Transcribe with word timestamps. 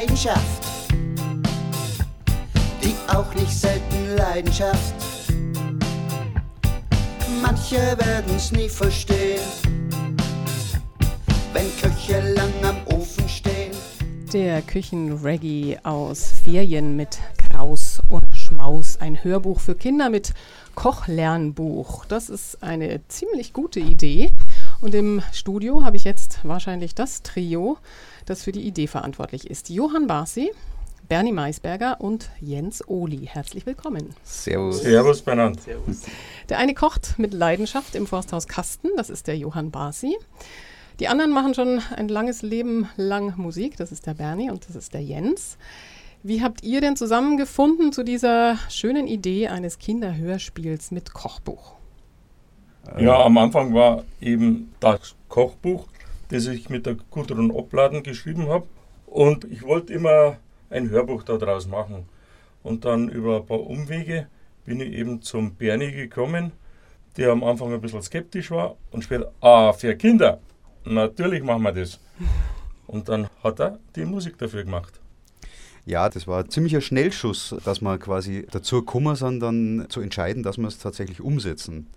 Leidenschaft, 0.00 0.64
die 2.82 2.94
auch 3.14 3.34
nicht 3.34 3.52
selten 3.52 4.16
Leidenschaft. 4.16 4.94
Manche 7.42 7.76
werden's 7.98 8.50
nie 8.50 8.70
verstehen, 8.70 9.42
wenn 11.52 11.66
Köche 11.82 12.32
lang 12.32 12.50
am 12.62 12.96
Ofen 12.96 13.28
stehen. 13.28 13.72
Der 14.32 14.62
Küchenreggae 14.62 15.78
aus 15.82 16.32
Ferien 16.44 16.96
mit 16.96 17.18
Kraus 17.36 18.00
und 18.08 18.34
Schmaus. 18.34 18.96
Ein 19.00 19.22
Hörbuch 19.22 19.60
für 19.60 19.74
Kinder 19.74 20.08
mit 20.08 20.32
Kochlernbuch. 20.76 22.06
Das 22.06 22.30
ist 22.30 22.62
eine 22.62 23.06
ziemlich 23.08 23.52
gute 23.52 23.80
Idee. 23.80 24.32
Und 24.80 24.94
im 24.94 25.22
Studio 25.32 25.84
habe 25.84 25.98
ich 25.98 26.04
jetzt 26.04 26.38
wahrscheinlich 26.42 26.94
das 26.94 27.22
Trio, 27.22 27.76
das 28.24 28.44
für 28.44 28.52
die 28.52 28.62
Idee 28.62 28.86
verantwortlich 28.86 29.50
ist. 29.50 29.68
Johann 29.68 30.06
Barsi, 30.06 30.52
Bernie 31.06 31.32
Maisberger 31.32 32.00
und 32.00 32.30
Jens 32.40 32.88
Ohli. 32.88 33.26
Herzlich 33.26 33.66
willkommen. 33.66 34.14
Servus. 34.24 34.80
Servus, 34.80 35.20
Bernhard. 35.20 35.58
Der 36.48 36.56
eine 36.56 36.72
kocht 36.72 37.18
mit 37.18 37.34
Leidenschaft 37.34 37.94
im 37.94 38.06
Forsthaus 38.06 38.48
Kasten, 38.48 38.88
das 38.96 39.10
ist 39.10 39.26
der 39.26 39.36
Johann 39.36 39.70
Barsi. 39.70 40.16
Die 40.98 41.08
anderen 41.08 41.32
machen 41.32 41.52
schon 41.52 41.82
ein 41.96 42.08
langes 42.08 42.40
Leben 42.40 42.88
lang 42.96 43.34
Musik, 43.36 43.76
das 43.76 43.92
ist 43.92 44.06
der 44.06 44.14
Bernie 44.14 44.50
und 44.50 44.66
das 44.66 44.76
ist 44.76 44.94
der 44.94 45.02
Jens. 45.02 45.58
Wie 46.22 46.42
habt 46.42 46.62
ihr 46.62 46.80
denn 46.80 46.96
zusammengefunden 46.96 47.92
zu 47.92 48.02
dieser 48.02 48.56
schönen 48.70 49.06
Idee 49.06 49.48
eines 49.48 49.78
Kinderhörspiels 49.78 50.90
mit 50.90 51.12
Kochbuch? 51.12 51.79
Ja, 52.98 53.24
am 53.24 53.38
Anfang 53.38 53.74
war 53.74 54.04
eben 54.20 54.72
das 54.80 55.14
Kochbuch, 55.28 55.86
das 56.28 56.46
ich 56.46 56.68
mit 56.70 56.86
der 56.86 56.96
Gudrun 57.10 57.50
Opladen 57.50 58.02
geschrieben 58.02 58.48
habe. 58.48 58.66
Und 59.06 59.44
ich 59.44 59.62
wollte 59.62 59.92
immer 59.92 60.36
ein 60.70 60.90
Hörbuch 60.90 61.22
daraus 61.22 61.66
machen. 61.66 62.08
Und 62.62 62.84
dann 62.84 63.08
über 63.08 63.36
ein 63.36 63.46
paar 63.46 63.60
Umwege 63.60 64.26
bin 64.64 64.80
ich 64.80 64.92
eben 64.92 65.22
zum 65.22 65.54
Bernie 65.54 65.92
gekommen, 65.92 66.52
der 67.16 67.32
am 67.32 67.42
Anfang 67.42 67.72
ein 67.72 67.80
bisschen 67.80 68.02
skeptisch 68.02 68.50
war 68.50 68.76
und 68.90 69.02
später, 69.02 69.32
ah, 69.40 69.72
für 69.72 69.96
Kinder, 69.96 70.40
natürlich 70.84 71.42
machen 71.42 71.62
wir 71.62 71.72
das. 71.72 71.98
Und 72.86 73.08
dann 73.08 73.28
hat 73.42 73.60
er 73.60 73.78
die 73.96 74.04
Musik 74.04 74.38
dafür 74.38 74.64
gemacht. 74.64 75.00
Ja, 75.86 76.08
das 76.08 76.26
war 76.26 76.44
ein 76.44 76.50
ziemlicher 76.50 76.80
Schnellschuss, 76.80 77.54
dass 77.64 77.80
wir 77.80 77.98
quasi 77.98 78.46
dazu 78.50 78.80
gekommen 78.80 79.16
sind, 79.16 79.40
dann 79.40 79.86
zu 79.88 80.00
entscheiden, 80.00 80.42
dass 80.42 80.58
wir 80.58 80.68
es 80.68 80.78
tatsächlich 80.78 81.20
umsetzen. 81.20 81.88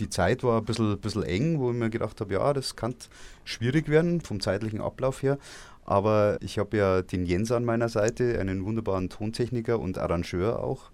Die 0.00 0.08
Zeit 0.08 0.42
war 0.42 0.58
ein 0.58 0.64
bisschen, 0.64 0.98
bisschen 0.98 1.22
eng, 1.22 1.60
wo 1.60 1.70
ich 1.70 1.76
mir 1.76 1.90
gedacht 1.90 2.20
habe, 2.20 2.32
ja, 2.32 2.52
das 2.52 2.74
kann 2.74 2.94
schwierig 3.44 3.88
werden 3.88 4.20
vom 4.22 4.40
zeitlichen 4.40 4.80
Ablauf 4.80 5.22
her. 5.22 5.38
Aber 5.84 6.38
ich 6.40 6.58
habe 6.58 6.76
ja 6.76 7.02
den 7.02 7.26
Jens 7.26 7.52
an 7.52 7.64
meiner 7.64 7.88
Seite, 7.88 8.38
einen 8.40 8.64
wunderbaren 8.64 9.10
Tontechniker 9.10 9.78
und 9.78 9.98
Arrangeur 9.98 10.64
auch. 10.64 10.90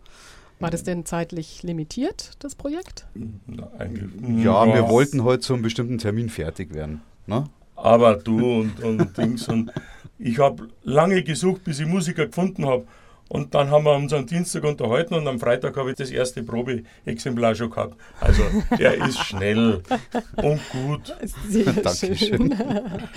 War 0.59 0.71
das 0.71 0.83
denn 0.85 1.05
zeitlich 1.05 1.63
limitiert, 1.63 2.33
das 2.39 2.55
Projekt? 2.55 3.07
Na, 3.47 3.71
eigentlich, 3.79 4.11
Ja, 4.43 4.67
wir 4.67 4.89
wollten 4.89 5.23
heute 5.23 5.41
zu 5.41 5.53
einem 5.53 5.63
bestimmten 5.63 5.99
Termin 5.99 6.31
fertig 6.31 6.75
werden. 6.75 7.03
Ne? 7.27 7.45
Aber 7.77 8.17
du 8.17 8.61
und, 8.61 8.83
und 8.83 9.17
Dings 9.19 9.49
und 9.49 9.71
ich 10.19 10.39
habe 10.39 10.69
lange 10.83 11.23
gesucht, 11.23 11.65
bis 11.65 11.79
ich 11.79 11.87
Musiker 11.87 12.27
gefunden 12.27 12.65
habe. 12.65 12.87
Und 13.29 13.55
dann 13.55 13.71
haben 13.71 13.85
wir 13.85 13.95
uns 13.95 14.13
am 14.13 14.27
Dienstag 14.27 14.63
unterhalten 14.65 15.15
und 15.15 15.27
am 15.27 15.41
Freitag 15.41 15.77
habe 15.77 15.91
ich 15.91 15.97
das 15.97 16.11
erste 16.11 16.43
Probeexemplar 16.45 17.55
schon 17.57 17.71
gehabt. 17.71 17.97
Also 18.21 18.43
der 18.79 18.95
ist 19.09 19.19
schnell 19.19 19.83
und 20.37 20.61
gut. 20.71 21.17
Sehr 21.49 21.73
Dankeschön. 21.73 22.17
schön. 22.19 22.55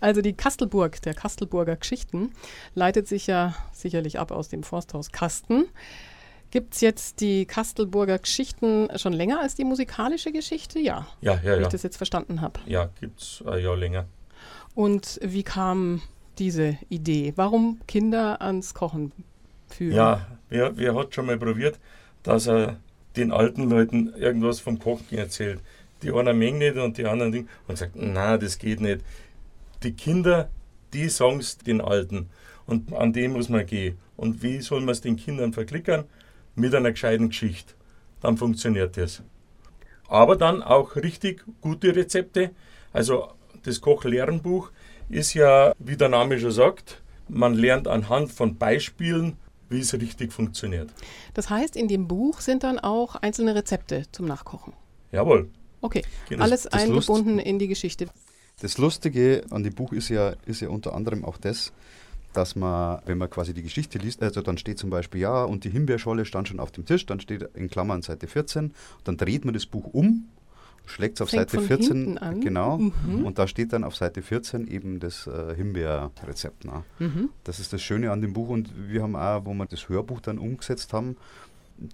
Also 0.00 0.20
die 0.20 0.32
Kastelburg, 0.32 1.02
der 1.02 1.12
Kastelburger 1.12 1.74
Geschichten, 1.74 2.30
leitet 2.76 3.08
sich 3.08 3.26
ja 3.26 3.56
sicherlich 3.72 4.20
ab 4.20 4.30
aus 4.30 4.48
dem 4.48 4.62
Forsthaus 4.62 5.10
Kasten. 5.10 5.64
Gibt 6.52 6.74
es 6.74 6.80
jetzt 6.80 7.20
die 7.20 7.46
Kastelburger 7.46 8.18
Geschichten 8.20 8.88
schon 8.96 9.12
länger 9.12 9.40
als 9.40 9.56
die 9.56 9.64
musikalische 9.64 10.30
Geschichte? 10.30 10.78
Ja, 10.78 11.08
Ja, 11.20 11.34
ja, 11.34 11.42
wenn 11.42 11.52
ja. 11.54 11.62
ich 11.62 11.68
das 11.68 11.82
jetzt 11.82 11.96
verstanden 11.96 12.40
habe. 12.42 12.60
Ja, 12.66 12.90
gibt 13.00 13.20
es 13.20 13.42
ein 13.44 13.60
Jahr 13.60 13.76
länger. 13.76 14.06
Und 14.76 15.18
wie 15.20 15.42
kam 15.42 16.00
diese 16.38 16.78
Idee? 16.88 17.32
Warum 17.34 17.80
Kinder 17.88 18.40
ans 18.40 18.72
Kochen 18.72 19.10
führen? 19.74 19.96
Ja, 19.96 20.26
wer, 20.48 20.76
wer 20.76 20.94
hat 20.94 21.14
schon 21.14 21.26
mal 21.26 21.38
probiert, 21.38 21.78
dass 22.22 22.46
er 22.46 22.76
den 23.16 23.32
alten 23.32 23.68
Leuten 23.68 24.12
irgendwas 24.14 24.60
vom 24.60 24.78
Kochen 24.78 25.18
erzählt? 25.18 25.60
Die 26.02 26.12
einen 26.12 26.38
mengen 26.38 26.58
nicht 26.58 26.76
und 26.76 26.96
die 26.96 27.06
anderen 27.06 27.32
Ding 27.32 27.48
und 27.66 27.76
sagt, 27.76 27.92
na, 27.96 28.38
das 28.38 28.58
geht 28.58 28.80
nicht. 28.80 29.00
Die 29.82 29.92
Kinder, 29.92 30.48
die 30.92 31.08
sagen 31.08 31.38
es 31.38 31.58
den 31.58 31.80
Alten 31.80 32.28
und 32.66 32.92
an 32.92 33.12
dem 33.12 33.32
muss 33.32 33.48
man 33.48 33.66
gehen. 33.66 33.98
Und 34.16 34.42
wie 34.42 34.60
soll 34.60 34.80
man 34.80 34.90
es 34.90 35.00
den 35.00 35.16
Kindern 35.16 35.52
verklickern? 35.52 36.04
Mit 36.54 36.74
einer 36.74 36.90
gescheiten 36.90 37.28
Geschichte. 37.28 37.74
Dann 38.20 38.36
funktioniert 38.36 38.96
das. 38.96 39.22
Aber 40.08 40.36
dann 40.36 40.62
auch 40.62 40.96
richtig 40.96 41.44
gute 41.60 41.94
Rezepte. 41.94 42.50
Also 42.92 43.28
das 43.62 43.80
Kochlernbuch 43.80 44.70
ist 45.08 45.34
ja, 45.34 45.72
wie 45.78 45.96
der 45.96 46.08
Name 46.08 46.38
schon 46.38 46.50
sagt, 46.50 47.02
man 47.28 47.54
lernt 47.54 47.86
anhand 47.86 48.32
von 48.32 48.56
Beispielen, 48.56 49.36
wie 49.68 49.80
es 49.80 49.92
richtig 49.94 50.32
funktioniert. 50.32 50.90
Das 51.34 51.50
heißt, 51.50 51.76
in 51.76 51.88
dem 51.88 52.08
Buch 52.08 52.40
sind 52.40 52.62
dann 52.62 52.78
auch 52.78 53.16
einzelne 53.16 53.54
Rezepte 53.54 54.04
zum 54.12 54.26
Nachkochen. 54.26 54.72
Jawohl. 55.12 55.48
Okay, 55.80 56.02
Genau. 56.28 56.42
alles 56.44 56.64
das 56.64 56.86
Lust- 56.88 57.10
eingebunden 57.10 57.38
in 57.38 57.58
die 57.58 57.68
Geschichte. 57.68 58.08
Das 58.60 58.78
Lustige 58.78 59.44
an 59.50 59.62
dem 59.62 59.74
Buch 59.74 59.92
ist 59.92 60.08
ja, 60.08 60.34
ist 60.46 60.60
ja 60.60 60.68
unter 60.68 60.94
anderem 60.94 61.24
auch 61.24 61.36
das, 61.36 61.72
dass 62.32 62.56
man, 62.56 63.00
wenn 63.06 63.16
man 63.18 63.30
quasi 63.30 63.54
die 63.54 63.62
Geschichte 63.62 63.98
liest, 63.98 64.22
also 64.22 64.42
dann 64.42 64.58
steht 64.58 64.78
zum 64.78 64.90
Beispiel, 64.90 65.20
ja, 65.20 65.44
und 65.44 65.64
die 65.64 65.70
Himbeerscholle 65.70 66.24
stand 66.24 66.48
schon 66.48 66.58
auf 66.60 66.72
dem 66.72 66.84
Tisch, 66.84 67.06
dann 67.06 67.20
steht 67.20 67.42
in 67.54 67.70
Klammern 67.70 68.02
Seite 68.02 68.26
14, 68.26 68.72
dann 69.04 69.16
dreht 69.16 69.44
man 69.44 69.54
das 69.54 69.66
Buch 69.66 69.86
um, 69.92 70.28
schlägt 70.88 71.16
es 71.16 71.22
auf 71.22 71.30
Fängt 71.30 71.50
Seite 71.50 71.58
von 71.58 71.66
14, 71.66 71.86
hinten 71.96 72.18
an. 72.18 72.40
genau, 72.40 72.78
Mhm. 72.78 73.24
und 73.24 73.38
da 73.38 73.46
steht 73.46 73.72
dann 73.72 73.84
auf 73.84 73.94
Seite 73.96 74.22
14 74.22 74.66
eben 74.66 74.98
das 75.00 75.26
äh, 75.26 75.54
Himbeerrezept. 75.54 76.64
Ne? 76.64 76.82
Mhm. 76.98 77.30
Das 77.44 77.60
ist 77.60 77.72
das 77.72 77.82
Schöne 77.82 78.10
an 78.10 78.20
dem 78.20 78.32
Buch 78.32 78.48
und 78.48 78.70
wir 78.88 79.02
haben 79.02 79.16
auch, 79.16 79.44
wo 79.44 79.54
wir 79.54 79.66
das 79.66 79.88
Hörbuch 79.88 80.20
dann 80.20 80.38
umgesetzt 80.38 80.92
haben, 80.92 81.16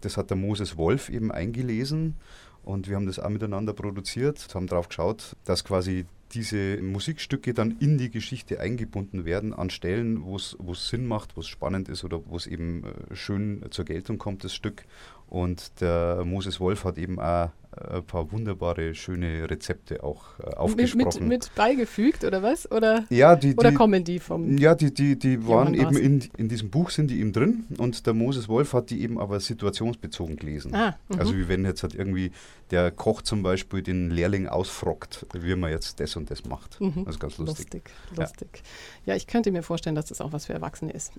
das 0.01 0.17
hat 0.17 0.31
der 0.31 0.37
Moses 0.37 0.77
Wolf 0.77 1.11
eben 1.11 1.31
eingelesen 1.31 2.15
und 2.63 2.89
wir 2.89 2.97
haben 2.97 3.07
das 3.07 3.19
auch 3.19 3.29
miteinander 3.29 3.75
produziert, 3.75 4.47
haben 4.55 4.67
darauf 4.67 4.89
geschaut, 4.89 5.37
dass 5.45 5.65
quasi 5.65 6.07
diese 6.33 6.79
Musikstücke 6.83 7.55
dann 7.55 7.77
in 7.79 7.97
die 7.99 8.11
Geschichte 8.11 8.59
eingebunden 8.59 9.25
werden 9.25 9.53
an 9.55 9.71
Stellen, 9.71 10.25
wo 10.25 10.37
es 10.37 10.57
Sinn 10.89 11.07
macht, 11.07 11.37
wo 11.37 11.41
es 11.41 11.47
spannend 11.47 11.89
ist 11.89 12.03
oder 12.03 12.21
wo 12.27 12.37
es 12.37 12.47
eben 12.47 12.83
äh, 12.85 13.15
schön 13.15 13.65
zur 13.71 13.85
Geltung 13.85 14.19
kommt, 14.19 14.43
das 14.43 14.55
Stück. 14.55 14.85
Und 15.35 15.81
der 15.81 16.23
Moses 16.25 16.61
Wolf 16.61 16.85
hat 16.85 16.97
eben 16.97 17.19
auch 17.19 17.49
äh, 17.77 17.97
ein 17.97 18.05
paar 18.05 18.31
wunderbare, 18.31 18.95
schöne 18.95 19.51
Rezepte 19.51 20.05
auch 20.05 20.23
äh, 20.39 20.43
Mit, 20.43 20.47
mit, 20.47 20.59
aufgesprochen. 20.59 21.29
mit 21.29 21.51
beigefügt 21.57 22.23
oder 22.23 22.41
was? 22.41 22.71
Oder, 22.71 23.05
ja, 23.11 23.35
die, 23.35 23.57
oder 23.57 23.71
die, 23.71 23.77
kommen 23.77 24.05
die 24.05 24.21
vom. 24.21 24.57
ja, 24.59 24.77
die, 24.77 24.95
die, 24.95 25.19
die 25.19 25.47
waren 25.49 25.75
eben 25.75 25.97
in, 25.97 26.23
in 26.37 26.49
diesem 26.49 26.71
Buch 26.71 26.91
sind 26.91 27.11
die 27.11 27.19
eben 27.19 27.33
drin 27.33 27.65
und 27.79 28.07
der 28.07 28.15
Moses 28.15 28.49
Wolf 28.49 28.75
hat 28.75 28.91
die 28.91 29.03
eben 29.03 29.19
aber 29.19 29.41
situationsbezogen 29.41 30.37
gelesen. 30.37 30.73
Ah, 30.73 30.97
mhm. 31.09 31.19
Also 31.19 31.37
wie 31.37 31.49
wenn 31.49 31.65
jetzt 31.65 31.83
halt 31.83 31.97
irgendwie 31.97 32.31
der 32.71 32.91
Koch 32.91 33.23
zum 33.23 33.43
Beispiel 33.43 33.83
den 33.83 34.11
Lehrling 34.11 34.49
ausfrockt, 34.49 35.27
wie 35.33 35.55
man 35.55 35.71
jetzt 35.71 36.01
das 36.01 36.17
und 36.17 36.31
das 36.31 36.45
macht. 36.45 36.81
Mhm. 36.81 37.05
Das 37.05 37.17
ist 37.17 37.21
ganz 37.21 37.39
lustig. 37.39 37.59
Lustig, 37.73 37.91
lustig. 38.17 38.63
Ja. 39.05 39.15
ich 39.15 39.27
könnte 39.27 39.51
mir 39.51 39.63
vorstellen, 39.63 39.97
dass 39.97 40.07
das 40.07 40.21
auch 40.21 40.33
was 40.33 40.47
für 40.47 40.55
Erwachsene 40.55 40.93
ist. 40.93 41.13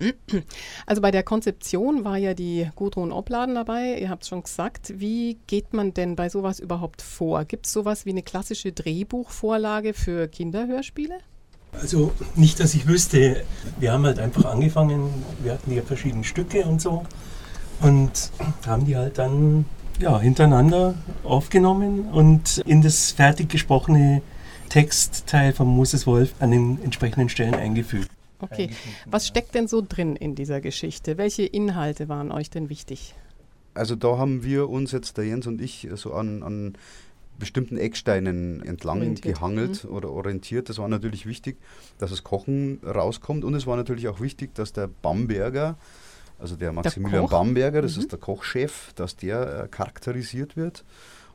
Also 0.86 1.02
bei 1.02 1.10
der 1.10 1.22
Konzeption 1.22 2.04
war 2.04 2.16
ja 2.16 2.34
die 2.34 2.68
Gudrun 2.74 3.12
Opladen 3.12 3.54
dabei. 3.54 4.05
Ihr 4.06 4.10
habt 4.10 4.22
es 4.22 4.28
schon 4.28 4.44
gesagt. 4.44 4.92
Wie 5.00 5.36
geht 5.48 5.72
man 5.72 5.92
denn 5.92 6.14
bei 6.14 6.28
sowas 6.28 6.60
überhaupt 6.60 7.02
vor? 7.02 7.44
Gibt 7.44 7.66
es 7.66 7.72
sowas 7.72 8.06
wie 8.06 8.10
eine 8.10 8.22
klassische 8.22 8.70
Drehbuchvorlage 8.70 9.94
für 9.94 10.28
Kinderhörspiele? 10.28 11.18
Also 11.72 12.12
nicht, 12.36 12.60
dass 12.60 12.74
ich 12.74 12.86
wüsste. 12.86 13.42
Wir 13.80 13.92
haben 13.92 14.04
halt 14.06 14.20
einfach 14.20 14.44
angefangen, 14.44 15.10
wir 15.42 15.54
hatten 15.54 15.72
ja 15.72 15.82
verschiedene 15.82 16.22
Stücke 16.22 16.62
und 16.66 16.80
so 16.80 17.04
und 17.80 18.30
haben 18.64 18.86
die 18.86 18.96
halt 18.96 19.18
dann 19.18 19.64
ja, 19.98 20.20
hintereinander 20.20 20.94
aufgenommen 21.24 22.08
und 22.12 22.58
in 22.58 22.82
das 22.82 23.10
fertig 23.10 23.48
gesprochene 23.48 24.22
Textteil 24.68 25.52
von 25.52 25.66
Moses 25.66 26.06
Wolf 26.06 26.32
an 26.38 26.52
den 26.52 26.80
entsprechenden 26.84 27.28
Stellen 27.28 27.54
eingefügt. 27.54 28.08
Okay. 28.38 28.70
Was 29.06 29.26
steckt 29.26 29.56
denn 29.56 29.66
so 29.66 29.82
drin 29.82 30.14
in 30.14 30.36
dieser 30.36 30.60
Geschichte? 30.60 31.18
Welche 31.18 31.42
Inhalte 31.42 32.08
waren 32.08 32.30
euch 32.30 32.50
denn 32.50 32.68
wichtig? 32.68 33.16
Also 33.76 33.94
da 33.96 34.18
haben 34.18 34.42
wir 34.42 34.68
uns 34.68 34.92
jetzt, 34.92 35.16
der 35.18 35.24
Jens 35.26 35.46
und 35.46 35.60
ich, 35.60 35.88
so 35.94 36.12
an, 36.14 36.42
an 36.42 36.74
bestimmten 37.38 37.76
Ecksteinen 37.76 38.62
entlang 38.62 38.98
Orientiert. 39.00 39.34
gehangelt 39.36 39.84
oder 39.84 40.10
orientiert. 40.10 40.68
Das 40.70 40.78
war 40.78 40.88
natürlich 40.88 41.26
wichtig, 41.26 41.56
dass 41.98 42.10
das 42.10 42.24
Kochen 42.24 42.80
rauskommt 42.84 43.44
und 43.44 43.54
es 43.54 43.66
war 43.66 43.76
natürlich 43.76 44.08
auch 44.08 44.20
wichtig, 44.20 44.54
dass 44.54 44.72
der 44.72 44.88
Bamberger, 44.88 45.76
also 46.38 46.56
der 46.56 46.72
Maximilian 46.72 47.24
Koch? 47.24 47.30
Bamberger, 47.30 47.82
das 47.82 47.96
Mhm. 47.96 48.02
ist 48.02 48.12
der 48.12 48.18
Kochchef, 48.18 48.92
dass 48.94 49.16
der 49.16 49.64
äh, 49.64 49.68
charakterisiert 49.68 50.56
wird. 50.56 50.84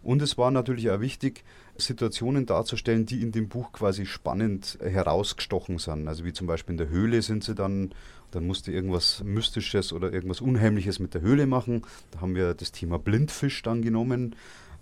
Und 0.03 0.21
es 0.21 0.37
war 0.37 0.51
natürlich 0.51 0.89
auch 0.89 0.99
wichtig, 0.99 1.43
Situationen 1.77 2.45
darzustellen, 2.45 3.05
die 3.05 3.21
in 3.21 3.31
dem 3.31 3.49
Buch 3.49 3.71
quasi 3.71 4.05
spannend 4.05 4.77
herausgestochen 4.81 5.77
sind. 5.77 6.07
Also 6.07 6.25
wie 6.25 6.33
zum 6.33 6.47
Beispiel 6.47 6.73
in 6.73 6.77
der 6.77 6.89
Höhle 6.89 7.21
sind 7.21 7.43
sie 7.43 7.55
dann, 7.55 7.93
dann 8.31 8.45
musste 8.45 8.71
irgendwas 8.71 9.23
Mystisches 9.23 9.93
oder 9.93 10.11
irgendwas 10.11 10.41
Unheimliches 10.41 10.99
mit 10.99 11.13
der 11.13 11.21
Höhle 11.21 11.45
machen. 11.45 11.83
Da 12.11 12.21
haben 12.21 12.35
wir 12.35 12.53
das 12.53 12.71
Thema 12.71 12.97
Blindfisch 12.97 13.61
dann 13.61 13.81
genommen, 13.81 14.35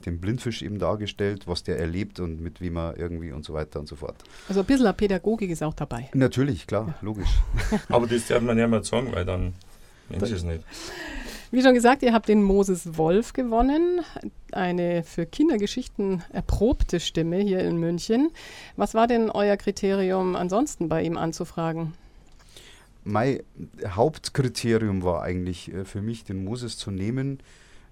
den 0.06 0.20
Blindfisch 0.20 0.62
eben 0.62 0.80
dargestellt, 0.80 1.48
was 1.48 1.64
der 1.64 1.78
erlebt 1.80 2.20
und 2.20 2.40
mit 2.40 2.62
wem 2.62 2.78
er 2.78 2.98
irgendwie 2.98 3.32
und 3.32 3.44
so 3.44 3.54
weiter 3.54 3.80
und 3.80 3.88
so 3.88 3.98
fort. 3.98 4.16
Also 4.48 4.62
ein 4.62 4.66
bisschen 4.66 4.94
Pädagogik 4.96 5.50
ist 5.50 5.64
auch 5.64 5.74
dabei. 5.74 6.10
Natürlich, 6.14 6.68
klar, 6.68 6.88
ja. 6.88 6.96
logisch. 7.02 7.30
Aber 7.90 8.08
das 8.08 8.28
darf 8.28 8.42
man 8.42 8.58
ja 8.58 8.68
mal 8.68 8.84
sagen, 8.84 9.12
weil 9.12 9.26
dann 9.26 9.54
Mensch 10.10 10.32
es 10.32 10.44
nicht. 10.44 10.64
Wie 11.52 11.64
schon 11.64 11.74
gesagt, 11.74 12.04
ihr 12.04 12.14
habt 12.14 12.28
den 12.28 12.44
Moses 12.44 12.96
Wolf 12.98 13.34
gewonnen, 13.34 14.02
eine 14.52 15.04
für 15.04 15.26
Kindergeschichten 15.26 16.24
erprobte 16.32 17.00
Stimme 17.00 17.38
hier 17.38 17.62
in 17.62 17.78
München. 17.78 18.30
Was 18.76 18.94
war 18.94 19.08
denn 19.08 19.32
euer 19.32 19.58
Kriterium 19.58 20.36
ansonsten 20.36 20.90
bei 20.90 21.02
ihm 21.02 21.18
anzufragen? 21.18 21.94
Mein 23.04 23.40
Hauptkriterium 23.84 25.02
war 25.02 25.24
eigentlich 25.24 25.74
äh, 25.74 25.86
für 25.86 26.04
mich, 26.04 26.24
den 26.24 26.44
Moses 26.44 26.78
zu 26.78 26.92
nehmen, 26.92 27.40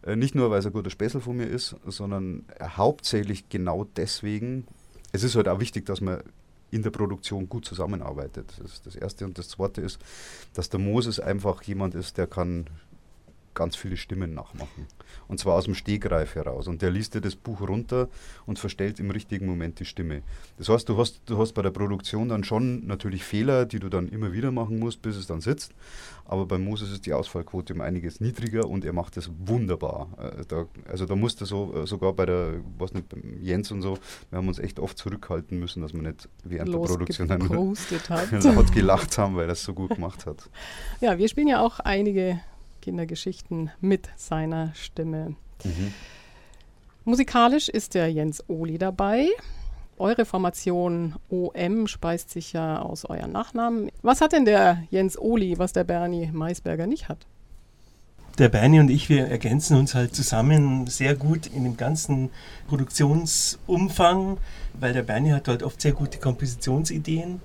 äh, 0.05 0.15
nicht 0.15 0.35
nur, 0.35 0.51
weil 0.51 0.61
er 0.61 0.67
ein 0.67 0.73
guter 0.73 0.91
Späßel 0.91 1.19
von 1.19 1.37
mir 1.37 1.47
ist, 1.47 1.75
sondern 1.85 2.45
hauptsächlich 2.61 3.49
genau 3.49 3.85
deswegen. 3.95 4.67
Es 5.13 5.23
ist 5.23 5.35
halt 5.35 5.47
auch 5.47 5.59
wichtig, 5.59 5.87
dass 5.87 5.99
man 5.99 6.21
in 6.69 6.83
der 6.83 6.91
Produktion 6.91 7.49
gut 7.49 7.65
zusammenarbeitet. 7.65 8.53
Das 8.59 8.73
ist 8.73 8.85
das 8.85 8.95
Erste. 8.95 9.25
Und 9.25 9.37
das 9.37 9.49
Zweite 9.49 9.81
ist, 9.81 9.99
dass 10.53 10.69
der 10.69 10.79
Moses 10.79 11.19
einfach 11.19 11.63
jemand 11.63 11.95
ist, 11.95 12.17
der 12.17 12.27
kann 12.27 12.67
ganz 13.57 13.75
viele 13.75 13.97
Stimmen 13.97 14.35
nachmachen. 14.35 14.85
Und 15.27 15.39
zwar 15.39 15.55
aus 15.55 15.65
dem 15.65 15.73
Stegreif 15.73 16.35
heraus. 16.35 16.67
Und 16.67 16.83
der 16.83 16.91
liest 16.91 17.15
dir 17.15 17.21
das 17.21 17.35
Buch 17.35 17.59
runter 17.61 18.07
und 18.45 18.59
verstellt 18.59 18.99
im 18.99 19.09
richtigen 19.09 19.47
Moment 19.47 19.79
die 19.79 19.85
Stimme. 19.85 20.21
Das 20.59 20.69
heißt, 20.69 20.87
du 20.87 20.97
hast, 20.97 21.21
du 21.25 21.39
hast 21.39 21.53
bei 21.53 21.63
der 21.63 21.71
Produktion 21.71 22.29
dann 22.29 22.43
schon 22.43 22.85
natürlich 22.85 23.23
Fehler, 23.23 23.65
die 23.65 23.79
du 23.79 23.89
dann 23.89 24.09
immer 24.09 24.31
wieder 24.31 24.51
machen 24.51 24.77
musst, 24.77 25.01
bis 25.01 25.15
es 25.15 25.25
dann 25.25 25.41
sitzt. 25.41 25.73
Aber 26.25 26.45
bei 26.45 26.59
Moses 26.59 26.91
ist 26.91 27.07
die 27.07 27.13
Ausfallquote 27.13 27.73
um 27.73 27.81
einiges 27.81 28.21
niedriger 28.21 28.67
und 28.67 28.85
er 28.85 28.93
macht 28.93 29.17
das 29.17 29.31
wunderbar. 29.39 30.09
Äh, 30.19 30.45
da, 30.47 30.67
also 30.87 31.05
da 31.05 31.15
musste 31.15 31.45
so, 31.45 31.73
äh, 31.73 31.87
sogar 31.87 32.13
bei 32.13 32.27
der, 32.27 32.61
was 32.77 32.93
nicht, 32.93 33.07
Jens 33.41 33.71
und 33.71 33.81
so, 33.81 33.97
wir 34.29 34.37
haben 34.37 34.47
uns 34.47 34.59
echt 34.59 34.79
oft 34.79 34.99
zurückhalten 34.99 35.57
müssen, 35.57 35.81
dass 35.81 35.93
wir 35.93 36.01
nicht 36.03 36.29
während 36.43 36.71
der 36.71 36.79
Produktion 36.79 37.27
dann 37.27 37.41
laut 37.47 38.71
gelacht 38.71 39.17
haben, 39.17 39.35
weil 39.35 39.45
er 39.45 39.47
das 39.47 39.63
so 39.63 39.73
gut 39.73 39.95
gemacht 39.95 40.27
hat. 40.27 40.47
Ja, 41.01 41.17
wir 41.17 41.27
spielen 41.27 41.47
ja 41.47 41.61
auch 41.61 41.79
einige 41.79 42.39
Kindergeschichten 42.87 43.69
mit 43.81 44.07
seiner 44.15 44.73
Stimme. 44.73 45.35
Mhm. 45.65 45.93
Musikalisch 47.03 47.67
ist 47.67 47.95
der 47.95 48.09
Jens 48.09 48.41
Ohli 48.47 48.77
dabei. 48.77 49.27
Eure 49.97 50.23
Formation 50.23 51.15
OM 51.29 51.87
speist 51.87 52.29
sich 52.29 52.53
ja 52.53 52.81
aus 52.81 53.03
euren 53.03 53.33
Nachnamen. 53.33 53.91
Was 54.03 54.21
hat 54.21 54.31
denn 54.31 54.45
der 54.45 54.83
Jens 54.89 55.19
Ohli, 55.19 55.59
was 55.59 55.73
der 55.73 55.83
Bernie 55.83 56.29
Maisberger 56.31 56.87
nicht 56.87 57.09
hat? 57.09 57.27
Der 58.37 58.47
Bernie 58.47 58.79
und 58.79 58.89
ich, 58.89 59.09
wir 59.09 59.27
ergänzen 59.27 59.75
uns 59.75 59.93
halt 59.93 60.15
zusammen 60.15 60.87
sehr 60.87 61.13
gut 61.13 61.45
in 61.47 61.65
dem 61.65 61.75
ganzen 61.75 62.29
Produktionsumfang, 62.69 64.37
weil 64.79 64.93
der 64.93 65.03
Bernie 65.03 65.33
hat 65.33 65.49
halt 65.49 65.61
oft 65.61 65.81
sehr 65.81 65.91
gute 65.91 66.19
Kompositionsideen 66.19 67.41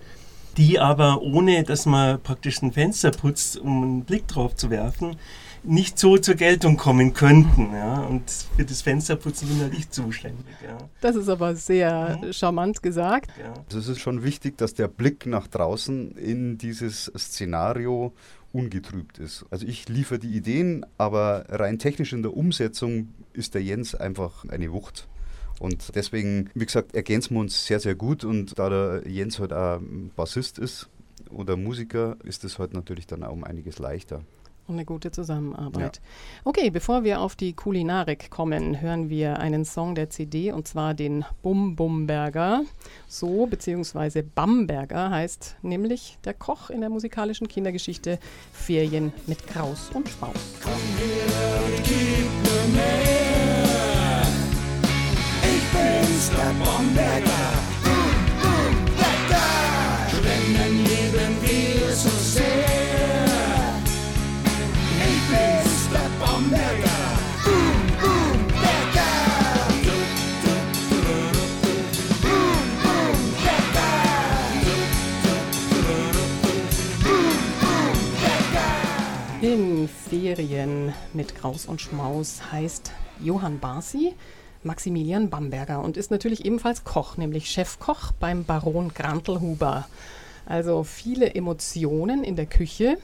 die 0.57 0.79
aber 0.79 1.23
ohne, 1.23 1.65
dass 1.65 1.87
man 1.87 2.21
praktisch 2.21 2.63
ein 2.63 2.73
Fenster 2.73 3.11
putzt, 3.11 3.59
um 3.59 3.83
einen 3.83 4.05
Blick 4.05 4.29
drauf 4.29 4.55
zu 4.55 4.71
werfen, 4.71 5.17
nicht 5.65 5.99
so 5.99 6.19
zur 6.19 6.35
Geltung 6.35 6.77
kommen 6.77 7.15
könnten. 7.15 7.73
Ja? 7.73 8.01
Und 8.03 8.23
für 8.57 8.65
das 8.65 8.83
Fensterputzen 8.83 9.49
bin 9.49 9.61
halt 9.61 9.75
ich 9.75 9.91
zuständig. 9.91 10.45
Ja. 10.65 10.79
Das 11.01 11.17
ist 11.17 11.29
aber 11.29 11.55
sehr 11.55 12.19
mhm. 12.21 12.33
charmant 12.33 12.83
gesagt. 12.83 13.31
Ja. 13.39 13.55
Also 13.67 13.79
es 13.79 13.89
ist 13.89 14.01
schon 14.01 14.25
wichtig, 14.25 14.59
dass 14.59 14.75
der 14.75 14.89
Blick 14.89 15.27
nach 15.27 15.47
draußen 15.47 16.17
in 16.17 16.59
dieses 16.59 17.13
Szenario 17.17 18.13
ungetrübt 18.53 19.19
ist. 19.19 19.47
Also 19.51 19.67
ich 19.67 19.89
liefere 19.89 20.19
die 20.19 20.37
Ideen, 20.37 20.85
aber 20.99 21.47
rein 21.49 21.79
technisch 21.79 22.13
in 22.13 22.23
der 22.23 22.37
Umsetzung 22.37 23.09
ist 23.33 23.55
der 23.55 23.63
Jens 23.63 23.95
einfach 23.95 24.45
eine 24.49 24.73
Wucht. 24.73 25.09
Und 25.61 25.95
deswegen, 25.95 26.51
wie 26.55 26.67
gesagt, 26.67 26.95
ergänzen 26.95 27.35
wir 27.35 27.41
uns 27.41 27.67
sehr, 27.67 27.81
sehr 27.81 27.95
gut. 27.95 28.25
Und 28.25 28.59
da 28.59 28.69
der 28.69 29.03
Jens 29.09 29.39
halt 29.39 29.53
auch 29.53 29.81
Bassist 30.17 30.59
ist 30.59 30.89
oder 31.31 31.57
Musiker, 31.57 32.17
ist 32.25 32.45
es 32.45 32.59
halt 32.59 32.75
natürlich 32.75 33.07
dann 33.07 33.23
auch 33.23 33.33
um 33.33 33.45
einiges 33.45 33.79
leichter. 33.79 34.23
Und 34.69 34.77
eine 34.77 34.85
gute 34.85 35.11
Zusammenarbeit. 35.11 35.97
Ja. 35.97 36.03
Okay, 36.45 36.71
bevor 36.71 37.03
wir 37.03 37.21
auf 37.21 37.35
die 37.35 37.53
Kulinarik 37.53 38.31
kommen, 38.31 38.81
hören 38.81 39.11
wir 39.11 39.41
einen 39.41 39.65
Song 39.65 39.97
der 39.97 40.09
CD 40.09 40.53
und 40.53 40.69
zwar 40.69 40.95
den 40.95 41.25
Bum 41.43 41.75
Bumberger. 41.75 42.63
So, 43.09 43.47
beziehungsweise 43.47 44.23
Bamberger 44.23 45.11
heißt 45.11 45.57
nämlich 45.63 46.19
der 46.25 46.35
Koch 46.35 46.71
in 46.71 46.81
der 46.81 46.91
musikalischen 46.91 47.49
Kindergeschichte 47.49 48.21
Ferien 48.53 49.13
mit 49.27 49.47
Kraus 49.49 49.91
und 49.95 50.09
Spaus. 50.09 50.37
Komm 50.63 50.73
her 50.97 51.65
und 51.67 51.85
In 79.43 79.89
Ferien 79.89 80.95
mit 81.13 81.35
Kraus 81.35 81.67
und 81.67 81.81
Schmaus 81.81 82.41
heißt 82.53 82.93
Johann 83.21 83.59
Barsi 83.59 84.15
Maximilian 84.65 85.31
Bamberger 85.31 85.83
und 85.83 85.97
ist 85.97 86.11
natürlich 86.11 86.45
ebenfalls 86.45 86.85
Koch, 86.85 87.17
nämlich 87.17 87.51
Chefkoch 87.51 88.13
beim 88.13 88.45
Baron 88.45 88.93
Grantelhuber. 88.95 89.87
Also 90.47 90.85
viele 90.85 91.35
Emotionen 91.35 92.25
in 92.25 92.37
der 92.37 92.47
Küche, 92.47 92.99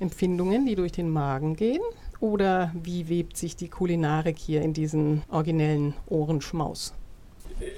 Empfindungen, 0.00 0.66
die 0.66 0.74
durch 0.74 0.92
den 0.92 1.10
Magen 1.10 1.56
gehen. 1.56 1.82
Oder 2.20 2.72
wie 2.74 3.08
webt 3.08 3.36
sich 3.36 3.56
die 3.56 3.68
Kulinarik 3.68 4.38
hier 4.38 4.62
in 4.62 4.72
diesen 4.72 5.22
originellen 5.28 5.94
Ohrenschmaus? 6.06 6.94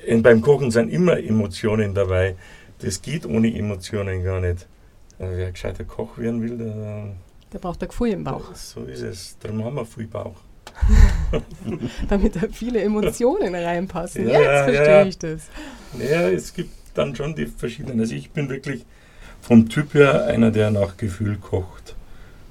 Und 0.09 0.23
beim 0.23 0.43
Kochen 0.43 0.71
sind 0.71 0.91
immer 0.91 1.19
Emotionen 1.19 1.95
dabei. 1.95 2.37
Das 2.81 3.01
geht 3.01 3.25
ohne 3.27 3.55
Emotionen 3.55 4.23
gar 4.23 4.41
nicht. 4.41 4.67
Also 5.19 5.37
wer 5.37 5.51
gescheiter 5.51 5.85
Koch 5.85 6.19
werden 6.19 6.43
will, 6.43 6.59
der, 6.59 7.15
der 7.53 7.59
braucht 7.59 7.83
ein 7.83 7.89
Gefühl 7.89 8.11
im 8.11 8.25
Bauch. 8.25 8.55
So 8.55 8.85
ist 8.85 9.03
es. 9.03 9.39
Darum 9.39 9.65
haben 9.65 9.77
wir 9.77 9.87
viel 9.87 10.07
Bauch. 10.07 10.37
Damit 12.09 12.37
da 12.37 12.41
viele 12.51 12.83
Emotionen 12.83 13.55
reinpassen. 13.55 14.29
Ja, 14.29 14.41
Jetzt 14.41 14.65
verstehe 14.65 14.87
ja. 14.87 15.07
ich 15.07 15.19
das. 15.19 15.43
Ja, 15.99 16.29
es 16.29 16.55
gibt 16.55 16.71
dann 16.95 17.15
schon 17.15 17.35
die 17.35 17.47
verschiedenen. 17.47 18.01
Also 18.01 18.15
ich 18.15 18.31
bin 18.31 18.49
wirklich 18.49 18.85
vom 19.41 19.69
Typ 19.69 19.95
her 19.95 20.27
einer, 20.27 20.51
der 20.51 20.71
nach 20.71 20.97
Gefühl 20.97 21.37
kocht. 21.37 21.95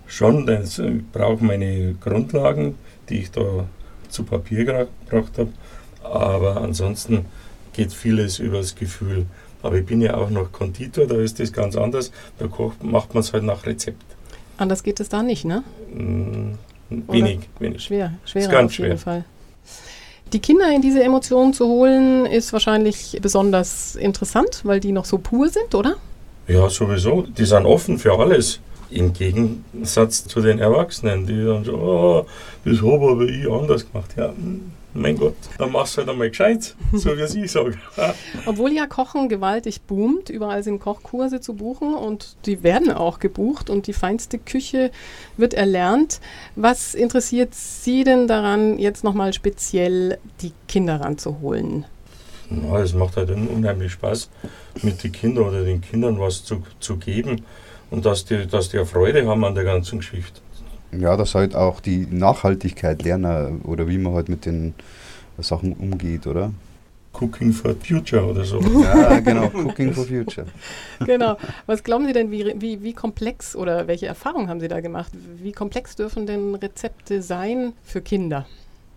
Schon, 0.07 0.45
denn 0.45 0.63
ich 0.63 0.79
brauche 1.11 1.43
meine 1.43 1.95
Grundlagen, 1.95 2.75
die 3.09 3.19
ich 3.19 3.31
da 3.31 3.67
zu 4.09 4.23
Papier 4.23 4.65
gebracht 4.65 5.37
habe. 5.37 5.49
Aber 6.03 6.57
ansonsten 6.57 7.25
geht 7.73 7.93
vieles 7.93 8.39
übers 8.39 8.75
Gefühl. 8.75 9.25
Aber 9.63 9.77
ich 9.77 9.85
bin 9.85 10.01
ja 10.01 10.15
auch 10.15 10.29
noch 10.29 10.51
Konditor, 10.51 11.07
da 11.07 11.15
ist 11.15 11.39
das 11.39 11.51
ganz 11.51 11.75
anders. 11.75 12.11
Da 12.37 12.47
macht 12.81 13.13
man 13.13 13.21
es 13.21 13.33
halt 13.33 13.43
nach 13.43 13.65
Rezept. 13.65 14.03
Anders 14.57 14.83
geht 14.83 14.99
es 14.99 15.09
da 15.09 15.23
nicht, 15.23 15.45
ne? 15.45 15.63
Wenig, 16.89 17.39
wenig. 17.59 17.83
Schwer, 17.83 18.13
schwer 18.25 18.47
auf 18.47 18.53
jeden 18.53 18.69
schwer. 18.69 18.97
Fall. 18.97 19.25
Die 20.31 20.39
Kinder 20.39 20.71
in 20.73 20.81
diese 20.81 21.03
Emotionen 21.03 21.53
zu 21.53 21.67
holen, 21.67 22.25
ist 22.25 22.53
wahrscheinlich 22.53 23.19
besonders 23.21 23.95
interessant, 23.95 24.61
weil 24.63 24.79
die 24.79 24.91
noch 24.91 25.05
so 25.05 25.17
pur 25.19 25.49
sind, 25.49 25.75
oder? 25.75 25.95
Ja, 26.47 26.69
sowieso. 26.69 27.21
Die 27.21 27.45
sind 27.45 27.65
offen 27.65 27.99
für 27.99 28.17
alles. 28.17 28.59
Im 28.93 29.13
Gegensatz 29.13 30.25
zu 30.25 30.41
den 30.41 30.59
Erwachsenen, 30.59 31.25
die 31.25 31.43
dann 31.45 31.63
so, 31.63 31.73
oh, 31.73 32.25
das 32.65 32.81
habe 32.81 33.11
aber 33.11 33.23
ich 33.23 33.49
anders 33.49 33.89
gemacht. 33.89 34.11
Ja, 34.15 34.29
hm 34.29 34.71
mein 34.93 35.17
Gott, 35.17 35.35
dann 35.57 35.71
machst 35.71 35.95
du 35.95 35.99
halt 35.99 36.09
einmal 36.09 36.29
gescheit, 36.29 36.75
so 36.91 37.17
wie 37.17 37.21
es 37.21 37.35
ich 37.35 37.51
sage. 37.51 37.77
Obwohl 38.45 38.71
ja 38.71 38.85
Kochen 38.85 39.27
gewaltig 39.27 39.81
boomt, 39.81 40.29
überall 40.29 40.63
sind 40.63 40.79
Kochkurse 40.79 41.41
zu 41.41 41.55
buchen 41.55 41.93
und 41.93 42.35
die 42.45 42.63
werden 42.63 42.91
auch 42.91 43.19
gebucht 43.19 43.69
und 43.69 43.87
die 43.87 43.93
feinste 43.93 44.37
Küche 44.37 44.91
wird 45.37 45.53
erlernt. 45.53 46.19
Was 46.55 46.93
interessiert 46.93 47.55
Sie 47.55 48.03
denn 48.03 48.27
daran, 48.27 48.77
jetzt 48.77 49.03
nochmal 49.03 49.33
speziell 49.33 50.19
die 50.41 50.51
Kinder 50.67 51.01
ranzuholen? 51.01 51.85
Na, 52.49 52.79
es 52.79 52.93
macht 52.93 53.17
halt 53.17 53.31
unheimlich 53.31 53.93
Spaß, 53.93 54.29
mit 54.83 55.03
den 55.03 55.11
Kindern 55.11 55.47
oder 55.47 55.63
den 55.63 55.81
Kindern 55.81 56.19
was 56.19 56.43
zu, 56.43 56.61
zu 56.79 56.97
geben 56.97 57.43
und 57.93 58.05
dass 58.05 58.25
die, 58.25 58.45
dass 58.47 58.69
die 58.69 58.83
Freude 58.85 59.25
haben 59.25 59.43
an 59.45 59.55
der 59.55 59.63
ganzen 59.63 59.99
Geschichte 59.99 60.41
ja, 60.99 61.17
dass 61.17 61.35
halt 61.35 61.55
auch 61.55 61.79
die 61.79 62.07
Nachhaltigkeit 62.09 63.01
lernen 63.03 63.61
oder 63.63 63.87
wie 63.87 63.97
man 63.97 64.13
halt 64.13 64.29
mit 64.29 64.45
den 64.45 64.73
Sachen 65.39 65.73
umgeht, 65.73 66.27
oder? 66.27 66.51
Cooking 67.13 67.53
for 67.53 67.75
Future 67.75 68.25
oder 68.25 68.43
so. 68.43 68.59
Ja, 68.59 69.19
genau, 69.19 69.51
Cooking 69.53 69.93
for 69.93 70.05
Future. 70.05 70.47
Genau. 71.05 71.37
Was 71.67 71.83
glauben 71.83 72.07
Sie 72.07 72.13
denn, 72.13 72.31
wie, 72.31 72.53
wie, 72.59 72.81
wie 72.81 72.93
komplex 72.93 73.55
oder 73.55 73.87
welche 73.87 74.07
Erfahrungen 74.07 74.49
haben 74.49 74.59
Sie 74.59 74.67
da 74.67 74.79
gemacht? 74.81 75.11
Wie 75.37 75.51
komplex 75.51 75.95
dürfen 75.95 76.25
denn 76.25 76.55
Rezepte 76.55 77.21
sein 77.21 77.73
für 77.83 78.01
Kinder? 78.01 78.45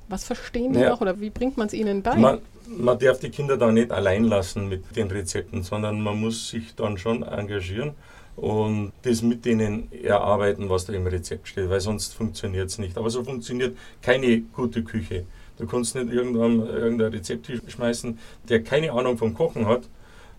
Was 0.08 0.24
verstehen 0.24 0.72
die 0.72 0.80
Ja. 0.80 0.90
noch 0.90 1.00
oder 1.00 1.20
wie 1.20 1.30
bringt 1.30 1.56
man 1.58 1.66
es 1.66 1.74
ihnen 1.74 2.02
bei? 2.02 2.16
Man, 2.16 2.38
man 2.68 2.98
darf 2.98 3.18
die 3.20 3.30
Kinder 3.30 3.56
da 3.56 3.70
nicht 3.70 3.90
allein 3.90 4.24
lassen 4.24 4.68
mit 4.68 4.96
den 4.96 5.10
Rezepten, 5.10 5.62
sondern 5.62 6.00
man 6.00 6.20
muss 6.20 6.48
sich 6.50 6.74
dann 6.74 6.98
schon 6.98 7.22
engagieren 7.22 7.94
und 8.36 8.92
das 9.02 9.22
mit 9.22 9.44
denen 9.44 9.90
erarbeiten, 9.92 10.68
was 10.68 10.84
da 10.84 10.92
im 10.92 11.06
Rezept 11.06 11.48
steht, 11.48 11.70
weil 11.70 11.80
sonst 11.80 12.14
funktioniert 12.14 12.68
es 12.68 12.78
nicht. 12.78 12.98
Aber 12.98 13.10
so 13.10 13.24
funktioniert 13.24 13.76
keine 14.02 14.40
gute 14.40 14.82
Küche. 14.84 15.24
Du 15.58 15.66
kannst 15.66 15.94
nicht 15.94 16.12
irgendwann 16.12 16.66
irgendein 16.66 17.12
Rezept 17.12 17.50
schmeißen, 17.66 18.18
der 18.48 18.62
keine 18.62 18.92
Ahnung 18.92 19.16
vom 19.16 19.32
Kochen 19.34 19.66
hat 19.66 19.88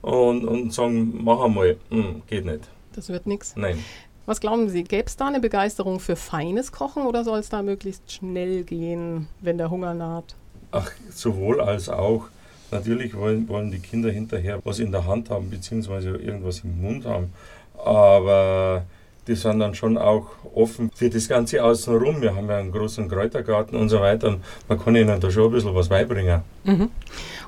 und, 0.02 0.46
und 0.46 0.74
sagen, 0.74 1.24
mach 1.24 1.42
einmal. 1.42 1.78
Hm, 1.90 2.22
geht 2.28 2.46
nicht. 2.46 2.62
das 2.94 3.10
wird 3.10 3.26
nichts. 3.26 3.56
Nein. 3.56 3.84
Was 4.28 4.42
glauben 4.42 4.70
Sie, 4.70 4.84
gäbe 4.84 5.06
es 5.08 5.16
da 5.16 5.28
eine 5.28 5.40
Begeisterung 5.40 6.02
für 6.02 6.18
feines 6.18 6.72
Kochen 6.74 7.06
oder 7.06 7.24
soll 7.24 7.40
es 7.40 7.50
da 7.50 7.64
möglichst 7.64 8.12
schnell 8.12 8.64
gehen, 8.64 9.28
wenn 9.40 9.58
der 9.58 9.72
Hunger 9.72 9.94
naht? 9.94 10.36
Ach, 10.72 10.92
sowohl 11.14 11.62
als 11.62 11.90
auch. 11.90 12.26
Natürlich 12.72 13.16
wollen, 13.16 13.48
wollen 13.48 13.72
die 13.72 13.80
Kinder 13.80 14.12
hinterher 14.12 14.60
was 14.66 14.80
in 14.80 14.92
der 14.92 15.08
Hand 15.08 15.30
haben, 15.30 15.50
beziehungsweise 15.50 16.10
irgendwas 16.10 16.60
im 16.60 16.82
Mund 16.82 17.06
haben. 17.06 17.32
Aber 17.78 18.84
die 19.28 19.36
sind 19.36 19.60
dann 19.60 19.76
schon 19.76 19.98
auch 19.98 20.28
offen 20.56 20.90
für 20.94 21.10
das 21.10 21.28
Ganze 21.28 21.64
außenrum. 21.64 22.22
Wir 22.22 22.36
haben 22.36 22.50
ja 22.50 22.58
einen 22.58 22.72
großen 22.72 23.10
Kräutergarten 23.10 23.78
und 23.78 23.90
so 23.90 24.00
weiter. 24.00 24.30
Und 24.30 24.44
man 24.68 24.80
kann 24.80 24.96
ihnen 24.96 25.20
da 25.20 25.30
schon 25.30 25.46
ein 25.46 25.52
bisschen 25.52 25.76
was 25.76 25.90
beibringen. 25.90 26.42
Mhm. 26.64 26.90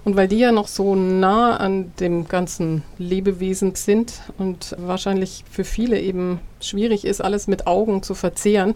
Und 0.03 0.15
weil 0.15 0.27
die 0.27 0.39
ja 0.39 0.51
noch 0.51 0.67
so 0.67 0.95
nah 0.95 1.57
an 1.57 1.91
dem 1.99 2.27
ganzen 2.27 2.83
Lebewesen 2.97 3.75
sind 3.75 4.21
und 4.37 4.75
wahrscheinlich 4.79 5.43
für 5.49 5.63
viele 5.63 5.99
eben 5.99 6.39
schwierig 6.61 7.05
ist, 7.05 7.21
alles 7.21 7.47
mit 7.47 7.67
Augen 7.67 8.03
zu 8.03 8.13
verzehren, 8.13 8.73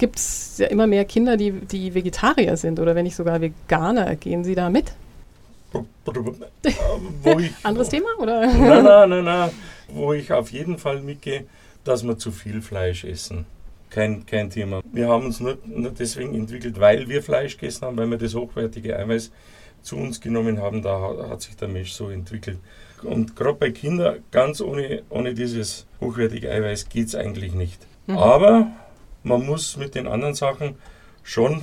gibt 0.00 0.16
es 0.16 0.58
ja 0.58 0.66
immer 0.66 0.88
mehr 0.88 1.04
Kinder, 1.04 1.36
die, 1.36 1.52
die 1.52 1.94
Vegetarier 1.94 2.56
sind 2.56 2.80
oder 2.80 2.96
wenn 2.96 3.04
nicht 3.04 3.14
sogar 3.14 3.40
Veganer. 3.40 4.16
Gehen 4.16 4.42
Sie 4.42 4.56
da 4.56 4.68
mit? 4.70 4.92
Anderes 7.62 7.90
Thema? 7.90 8.08
Oder? 8.18 8.46
Nein, 8.46 8.84
nein, 8.84 9.10
nein, 9.10 9.24
nein. 9.24 9.50
Wo 9.88 10.12
ich 10.12 10.32
auf 10.32 10.50
jeden 10.50 10.78
Fall 10.78 11.00
mitgehe, 11.02 11.44
dass 11.84 12.02
wir 12.02 12.18
zu 12.18 12.32
viel 12.32 12.62
Fleisch 12.62 13.04
essen. 13.04 13.44
Kein, 13.90 14.24
kein 14.24 14.50
Thema. 14.50 14.80
Wir 14.90 15.08
haben 15.08 15.26
uns 15.26 15.38
nur, 15.38 15.58
nur 15.66 15.90
deswegen 15.90 16.34
entwickelt, 16.34 16.80
weil 16.80 17.08
wir 17.08 17.22
Fleisch 17.22 17.58
gegessen 17.58 17.86
haben, 17.86 17.96
weil 17.96 18.10
wir 18.10 18.18
das 18.18 18.34
hochwertige 18.34 18.96
Eiweiß 18.96 19.30
zu 19.82 19.96
uns 19.96 20.20
genommen 20.20 20.60
haben. 20.60 20.82
Da 20.82 21.00
hat, 21.00 21.30
hat 21.30 21.42
sich 21.42 21.56
der 21.56 21.68
Mensch 21.68 21.92
so 21.92 22.08
entwickelt. 22.08 22.58
Und 23.02 23.36
gerade 23.36 23.58
bei 23.58 23.70
Kindern, 23.70 24.24
ganz 24.30 24.60
ohne, 24.60 25.02
ohne 25.10 25.34
dieses 25.34 25.86
hochwertige 26.00 26.50
Eiweiß 26.50 26.88
geht 26.88 27.08
es 27.08 27.14
eigentlich 27.14 27.52
nicht. 27.52 27.86
Mhm. 28.06 28.16
Aber 28.16 28.70
man 29.22 29.44
muss 29.44 29.76
mit 29.76 29.94
den 29.94 30.06
anderen 30.06 30.34
Sachen 30.34 30.76
schon 31.22 31.62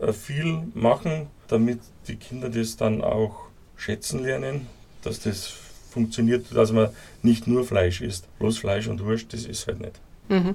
äh, 0.00 0.12
viel 0.12 0.62
machen, 0.74 1.28
damit 1.48 1.80
die 2.08 2.16
Kinder 2.16 2.48
das 2.48 2.76
dann 2.76 3.02
auch 3.02 3.46
schätzen 3.76 4.22
lernen, 4.22 4.66
dass 5.02 5.20
das 5.20 5.52
funktioniert, 5.90 6.54
dass 6.54 6.72
man 6.72 6.90
nicht 7.22 7.46
nur 7.46 7.64
Fleisch 7.64 8.00
isst. 8.00 8.26
Bloß 8.38 8.58
Fleisch 8.58 8.86
und 8.86 9.04
Wurst, 9.04 9.32
das 9.32 9.44
ist 9.44 9.66
halt 9.66 9.80
nicht. 9.80 10.00
Mhm. 10.28 10.54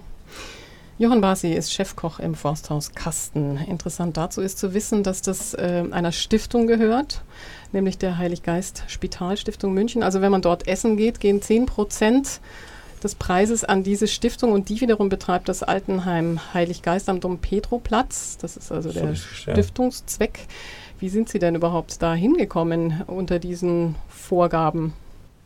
Johann 1.01 1.21
Basi 1.21 1.51
ist 1.51 1.74
Chefkoch 1.74 2.19
im 2.19 2.36
Forsthaus 2.36 2.91
Kasten. 2.93 3.57
Interessant 3.57 4.17
dazu 4.17 4.39
ist 4.39 4.60
zu 4.60 4.75
wissen, 4.75 5.01
dass 5.01 5.24
das 5.24 5.55
äh, 5.55 5.83
einer 5.89 6.12
Stiftung 6.12 6.67
gehört, 6.67 7.24
nämlich 7.71 7.98
der 7.98 8.19
Heiliggeist 8.19 8.83
Spitalstiftung 8.88 9.74
München. 9.74 10.03
Also 10.03 10.21
wenn 10.21 10.31
man 10.31 10.43
dort 10.43 10.67
essen 10.67 10.98
geht, 10.98 11.19
gehen 11.19 11.41
10 11.41 11.65
Prozent 11.65 12.39
des 13.03 13.15
Preises 13.15 13.63
an 13.63 13.84
diese 13.84 14.08
Stiftung 14.08 14.51
und 14.51 14.70
die 14.70 14.81
wiederum 14.81 15.10
betreibt 15.10 15.50
das 15.50 15.63
Altenheim 15.63 16.39
Heiliggeist 16.53 17.10
am 17.10 17.20
Dom 17.20 17.39
Petroplatz. 17.39 18.38
Das 18.38 18.58
ist 18.58 18.72
also 18.72 18.89
So 18.91 19.00
der 19.00 19.10
ja. 19.10 19.15
Stiftungszweck. 19.15 20.48
Wie 21.00 21.10
sind 21.10 21.29
Sie 21.29 21.39
denn 21.39 21.55
überhaupt 21.55 22.01
da 22.01 22.13
hingekommen 22.13 23.03
unter 23.08 23.39
diesen 23.39 23.96
Vorgaben? 24.10 24.93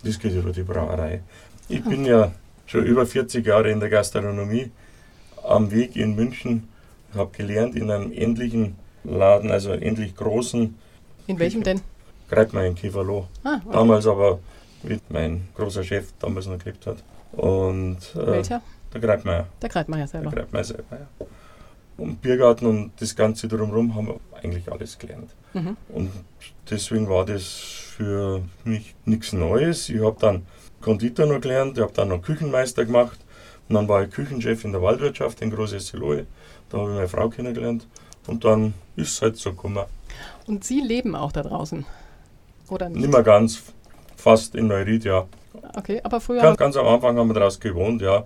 Das 0.04 0.20
geht 0.20 0.34
über 0.34 0.52
die 0.52 0.64
Brauerei. 0.64 1.22
Ich 1.70 1.84
bin 1.84 2.06
ja 2.06 2.32
schon 2.66 2.86
über 2.86 3.06
40 3.06 3.46
Jahre 3.46 3.72
in 3.72 3.80
der 3.80 3.90
Gastronomie 3.90 4.72
am 5.44 5.72
Weg 5.72 5.96
in 5.96 6.16
München, 6.16 6.68
habe 7.14 7.32
gelernt 7.36 7.76
in 7.76 7.90
einem 7.90 8.12
ähnlichen 8.12 8.76
Laden, 9.04 9.52
also 9.52 9.72
einem 9.72 9.84
ähnlich 9.84 10.16
großen, 10.16 10.76
In 11.28 11.40
welchem 11.40 11.64
denn? 11.64 11.82
Greitmeier 12.30 12.68
in 12.68 12.76
Keverloh. 12.76 13.28
Ah, 13.44 13.62
okay. 13.64 13.74
Damals 13.74 14.08
aber, 14.08 14.40
wie 14.84 15.00
mein 15.10 15.48
großer 15.56 15.84
Chef 15.84 16.08
damals 16.20 16.48
noch 16.48 16.60
gelebt 16.60 16.86
hat. 16.88 16.98
Und 17.32 17.98
äh, 18.15 18.27
Welcher? 18.27 18.62
der 18.94 19.01
Greitmeier. 19.01 19.48
Der 19.62 19.70
Kreitmeier 19.70 20.00
Der 20.00 20.08
selber. 20.08 20.32
Greitmeier 20.32 20.63
selber, 20.63 20.84
ja. 20.91 21.25
Und 21.98 22.22
Biergarten 22.22 22.65
und 22.65 22.91
das 23.00 23.15
Ganze 23.15 23.48
drumherum 23.48 23.96
haben 23.96 24.08
wir 24.08 24.20
eigentlich 24.41 24.70
alles 24.70 24.98
gelernt. 24.98 25.34
Mhm. 25.53 25.77
Und 25.89 26.12
deswegen 26.70 27.08
war 27.10 27.25
das 27.25 27.46
für 27.46 28.41
mich 28.65 28.96
nichts 29.05 29.32
Neues. 29.32 29.88
Ich 29.89 30.01
habe 30.01 30.17
dann 30.20 30.46
Konditor 30.82 31.25
noch 31.25 31.39
gelernt, 31.39 31.77
ich 31.77 31.84
habe 31.84 31.94
dann 31.94 32.10
noch 32.10 32.22
Küchenmeister 32.22 32.86
gemacht. 32.86 33.20
Und 33.67 33.75
dann 33.75 33.88
war 33.88 34.03
ich 34.03 34.12
Küchenchef 34.12 34.65
in 34.65 34.74
der 34.74 34.82
Waldwirtschaft 34.82 35.41
in 35.41 35.51
Großesselohe. 35.51 36.27
Da 36.70 36.77
habe 36.77 36.89
ich 36.89 36.96
meine 36.96 37.08
Frau 37.08 37.29
kennengelernt. 37.29 37.88
Und 38.27 38.44
dann 38.44 38.74
ist 38.96 39.13
es 39.13 39.22
halt 39.22 39.38
so 39.38 39.51
gekommen. 39.51 39.86
Und 40.48 40.63
Sie 40.63 40.82
leben 40.82 41.15
auch 41.15 41.32
da 41.32 41.44
draußen? 41.44 41.86
Oder 42.70 42.89
nicht? 42.89 43.01
Nicht 43.01 43.12
mehr 43.12 43.24
ganz, 43.24 43.63
fast 44.15 44.55
in 44.55 44.67
Neuried, 44.67 45.05
ja. 45.05 45.25
Okay, 45.75 46.01
aber 46.03 46.22
früher. 46.22 46.41
Ganz, 46.41 46.58
ganz 46.58 46.77
am 46.77 46.88
Anfang 46.88 47.17
haben 47.17 47.27
wir 47.29 47.34
daraus 47.34 47.60
gewohnt, 47.60 48.01
ja. 48.01 48.25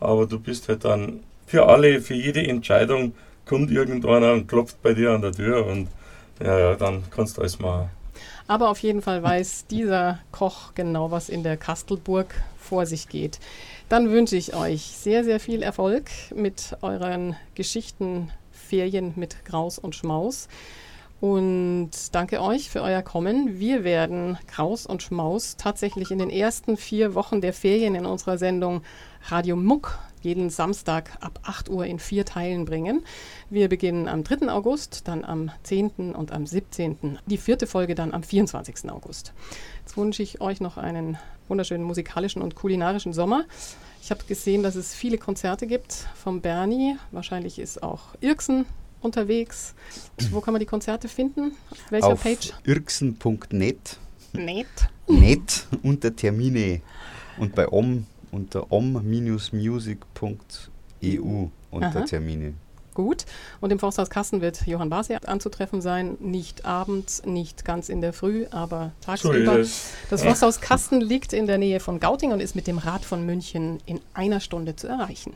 Aber 0.00 0.26
du 0.26 0.38
bist 0.38 0.68
halt 0.68 0.84
dann 0.84 1.20
für 1.46 1.66
alle, 1.66 2.00
für 2.00 2.14
jede 2.14 2.46
Entscheidung 2.46 3.14
kommt 3.44 3.70
irgendeiner 3.70 4.32
und 4.32 4.48
klopft 4.48 4.82
bei 4.82 4.92
dir 4.92 5.12
an 5.12 5.22
der 5.22 5.32
Tür 5.32 5.66
und 5.66 5.88
ja, 6.42 6.58
ja, 6.58 6.74
dann 6.74 7.04
kannst 7.10 7.36
du 7.36 7.42
alles 7.42 7.58
machen. 7.58 7.90
Aber 8.48 8.70
auf 8.70 8.78
jeden 8.78 9.02
Fall 9.02 9.22
weiß 9.22 9.66
dieser 9.66 10.20
Koch 10.32 10.74
genau, 10.74 11.10
was 11.10 11.28
in 11.28 11.42
der 11.42 11.56
Kastelburg 11.56 12.34
vor 12.58 12.86
sich 12.86 13.08
geht. 13.08 13.38
Dann 13.88 14.10
wünsche 14.10 14.36
ich 14.36 14.54
euch 14.54 14.82
sehr, 14.82 15.24
sehr 15.24 15.40
viel 15.40 15.62
Erfolg 15.62 16.10
mit 16.34 16.76
euren 16.82 17.36
Geschichten, 17.54 18.30
Ferien 18.52 19.12
mit 19.16 19.44
Graus 19.44 19.78
und 19.78 19.94
Schmaus. 19.94 20.48
Und 21.20 21.90
danke 22.12 22.42
euch 22.42 22.68
für 22.68 22.82
euer 22.82 23.00
Kommen. 23.00 23.58
Wir 23.58 23.84
werden 23.84 24.38
Kraus 24.46 24.84
und 24.86 25.02
Schmaus 25.02 25.56
tatsächlich 25.56 26.10
in 26.10 26.18
den 26.18 26.28
ersten 26.28 26.76
vier 26.76 27.14
Wochen 27.14 27.40
der 27.40 27.54
Ferien 27.54 27.94
in 27.94 28.04
unserer 28.04 28.36
Sendung 28.36 28.82
Radio 29.28 29.56
Muck 29.56 29.98
jeden 30.20 30.50
Samstag 30.50 31.16
ab 31.20 31.38
8 31.44 31.70
Uhr 31.70 31.86
in 31.86 31.98
vier 31.98 32.24
Teilen 32.24 32.64
bringen. 32.64 33.04
Wir 33.48 33.68
beginnen 33.68 34.08
am 34.08 34.24
3. 34.24 34.50
August, 34.50 35.08
dann 35.08 35.24
am 35.24 35.50
10. 35.62 36.14
und 36.14 36.32
am 36.32 36.46
17. 36.46 37.18
Die 37.26 37.38
vierte 37.38 37.66
Folge 37.66 37.94
dann 37.94 38.12
am 38.12 38.22
24. 38.22 38.90
August. 38.90 39.32
Jetzt 39.80 39.96
wünsche 39.96 40.22
ich 40.22 40.40
euch 40.40 40.60
noch 40.60 40.76
einen 40.76 41.16
wunderschönen 41.48 41.84
musikalischen 41.84 42.42
und 42.42 42.56
kulinarischen 42.56 43.12
Sommer. 43.12 43.44
Ich 44.02 44.10
habe 44.10 44.24
gesehen, 44.24 44.62
dass 44.62 44.74
es 44.74 44.94
viele 44.94 45.16
Konzerte 45.16 45.66
gibt 45.66 45.92
vom 46.14 46.40
Bernie. 46.40 46.96
Wahrscheinlich 47.12 47.58
ist 47.58 47.82
auch 47.82 48.14
Irksen 48.20 48.66
unterwegs. 49.06 49.74
Wo 50.30 50.40
kann 50.40 50.52
man 50.52 50.60
die 50.60 50.66
Konzerte 50.66 51.08
finden? 51.08 51.52
Auf 51.70 51.90
welcher 51.90 52.06
Auf 52.08 52.22
Page? 52.22 52.52
irksen.net 52.64 53.98
Net. 54.34 54.66
net 55.08 55.66
unter 55.82 56.14
Termine 56.14 56.82
und 57.38 57.54
bei 57.54 57.66
om 57.68 58.04
unter 58.30 58.70
om-music.eu 58.70 61.48
unter 61.70 61.98
Aha. 61.98 62.00
Termine. 62.02 62.54
Gut. 62.96 63.26
Und 63.60 63.70
im 63.72 63.78
Forsthaus 63.78 64.08
Kassen 64.08 64.40
wird 64.40 64.66
Johann 64.66 64.88
Basi 64.88 65.14
anzutreffen 65.26 65.82
sein. 65.82 66.16
Nicht 66.18 66.64
abends, 66.64 67.22
nicht 67.26 67.64
ganz 67.64 67.90
in 67.90 68.00
der 68.00 68.14
Früh, 68.14 68.46
aber 68.50 68.92
tagsüber. 69.02 69.58
Das 70.08 70.22
Forsthaus 70.22 70.62
Kasten 70.62 71.02
liegt 71.02 71.34
in 71.34 71.46
der 71.46 71.58
Nähe 71.58 71.78
von 71.78 72.00
Gauting 72.00 72.32
und 72.32 72.40
ist 72.40 72.56
mit 72.56 72.66
dem 72.66 72.78
Rad 72.78 73.04
von 73.04 73.26
München 73.26 73.80
in 73.84 74.00
einer 74.14 74.40
Stunde 74.40 74.76
zu 74.76 74.86
erreichen. 74.86 75.34